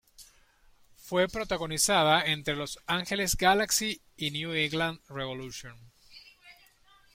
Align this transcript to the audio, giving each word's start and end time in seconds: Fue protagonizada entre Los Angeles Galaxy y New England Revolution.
Fue 0.95 1.27
protagonizada 1.27 2.25
entre 2.25 2.55
Los 2.55 2.79
Angeles 2.87 3.37
Galaxy 3.37 4.01
y 4.17 4.31
New 4.31 4.51
England 4.51 4.99
Revolution. 5.07 5.77